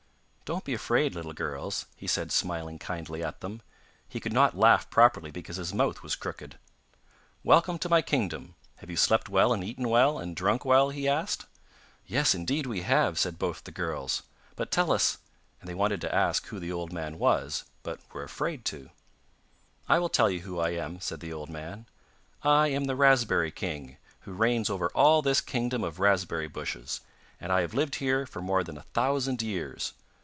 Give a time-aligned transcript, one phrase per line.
[0.51, 3.61] 'Don't be afraid, little girls,' he said smiling kindly at them;
[4.09, 6.59] he could not laugh properly because his mouth was crooked.
[7.41, 8.55] 'Welcome to my kingdom!
[8.79, 11.45] Have you slept well and eaten well and drunk well?' he asked.
[12.05, 14.23] 'Yes, indeed we have,' said both the girls,
[14.57, 15.19] 'but tell us...'
[15.61, 18.89] and they wanted to ask who the old man was, but were afraid to.
[19.87, 21.85] 'I will tell you who I am,' said the old man;
[22.43, 26.99] 'I am the raspberry king, who reigns over all this kingdom of raspberry bushes,
[27.39, 29.93] and I have lived here for more than a thousand years.